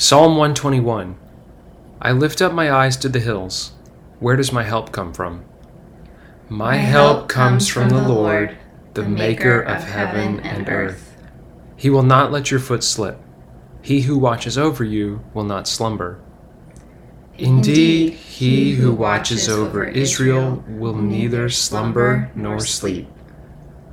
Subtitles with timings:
[0.00, 1.16] Psalm 121
[2.00, 3.72] I lift up my eyes to the hills.
[4.20, 5.44] Where does my help come from?
[6.48, 8.56] My, help comes from the Lord,
[8.94, 11.16] the maker of heaven and earth.
[11.74, 13.18] He will not let your foot slip.
[13.82, 16.20] He who watches over you will not slumber.
[17.36, 23.08] Indeed, he who watches over Israel will neither slumber nor sleep.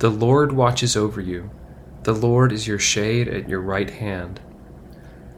[0.00, 1.50] The Lord watches over you.
[2.02, 4.42] The Lord is your shade at your right hand.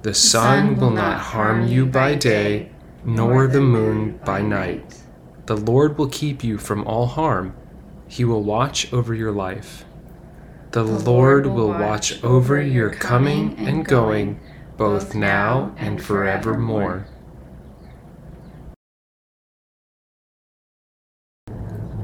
[0.07, 2.71] The sun will not harm you by day,
[3.05, 5.03] nor the moon by night.
[5.47, 7.57] The Lord will keep you from all harm.
[8.07, 9.85] He will watch over your life.
[10.71, 14.39] The Lord will watch over your coming and going,
[14.77, 17.09] both now and forevermore.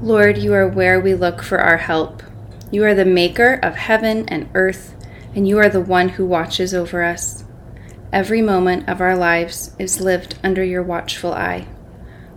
[0.02, 2.20] Lord, you are where we look for our help.
[2.72, 4.96] You are the maker of heaven and earth,
[5.36, 7.44] and you are the one who watches over us.
[8.12, 11.66] Every moment of our lives is lived under your watchful eye.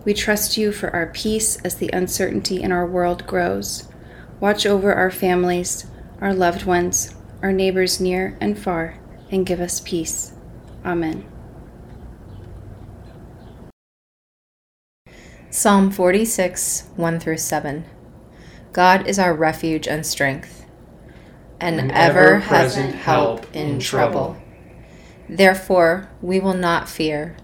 [0.05, 3.89] We trust you for our peace as the uncertainty in our world grows.
[4.39, 5.85] Watch over our families,
[6.21, 10.31] our loved ones, our neighbors near and far, and give us peace.
[10.85, 11.25] Amen.
[15.49, 17.83] Psalm 46, 1 through 7.
[18.71, 20.65] God is our refuge and strength,
[21.59, 24.37] an, An ever present help help in in trouble.
[25.27, 27.35] Therefore, we will not fear,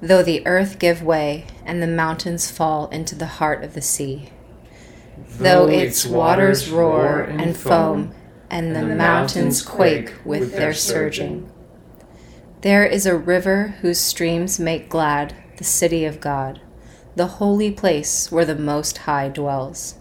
[0.00, 4.30] though the earth give way and the mountains fall into the heart of the sea.
[5.28, 8.14] Though its waters roar and foam,
[8.50, 11.50] and the mountains quake with their surging.
[12.62, 16.60] There is a river whose streams make glad the city of God,
[17.14, 19.96] the holy place where the Most High dwells.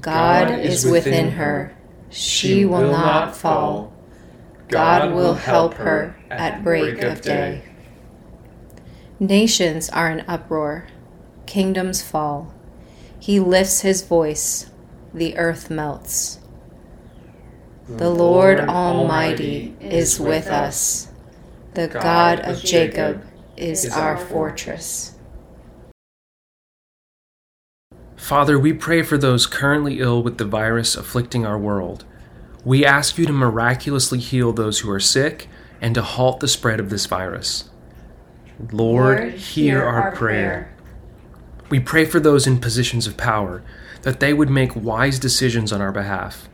[0.00, 1.76] God is within her,
[2.08, 3.92] she will not fall.
[4.70, 7.62] God will help her at break of day.
[9.18, 10.86] Nations are in uproar,
[11.46, 12.54] kingdoms fall.
[13.18, 14.70] He lifts his voice,
[15.12, 16.38] the earth melts.
[17.88, 21.08] The Lord Almighty is with us.
[21.74, 23.24] The God of Jacob
[23.56, 25.16] is our fortress.
[28.16, 32.04] Father, we pray for those currently ill with the virus afflicting our world.
[32.64, 35.48] We ask you to miraculously heal those who are sick
[35.80, 37.70] and to halt the spread of this virus.
[38.70, 40.74] Lord, hear our prayer.
[41.70, 43.62] We pray for those in positions of power
[44.02, 46.48] that they would make wise decisions on our behalf.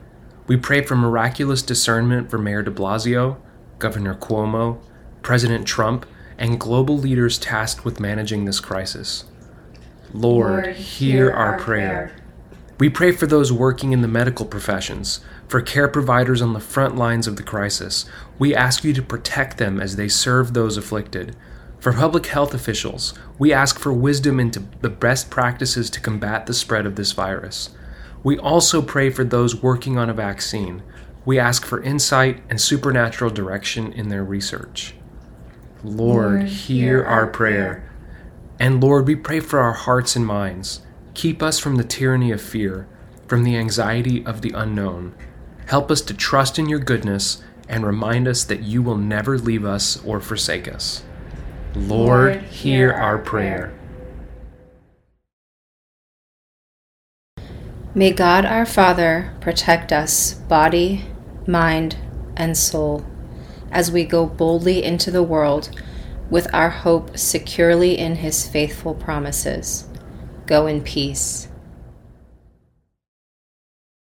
[0.46, 3.38] We pray for miraculous discernment for Mayor de Blasio,
[3.78, 4.78] Governor Cuomo,
[5.22, 6.06] President Trump,
[6.38, 9.24] and global leaders tasked with managing this crisis.
[10.12, 12.14] Lord, hear our prayer.
[12.78, 16.94] We pray for those working in the medical professions, for care providers on the front
[16.94, 18.04] lines of the crisis.
[18.38, 21.34] We ask you to protect them as they serve those afflicted.
[21.78, 26.52] For public health officials, we ask for wisdom into the best practices to combat the
[26.52, 27.70] spread of this virus.
[28.22, 30.82] We also pray for those working on a vaccine.
[31.24, 34.94] We ask for insight and supernatural direction in their research.
[35.82, 37.90] Lord, hear our prayer.
[38.58, 40.80] And Lord, we pray for our hearts and minds.
[41.16, 42.86] Keep us from the tyranny of fear,
[43.26, 45.14] from the anxiety of the unknown.
[45.64, 49.64] Help us to trust in your goodness and remind us that you will never leave
[49.64, 51.02] us or forsake us.
[51.74, 53.72] Lord, hear our prayer.
[57.94, 61.06] May God our Father protect us, body,
[61.46, 61.96] mind,
[62.36, 63.06] and soul,
[63.70, 65.70] as we go boldly into the world
[66.28, 69.86] with our hope securely in his faithful promises.
[70.46, 71.48] Go in peace.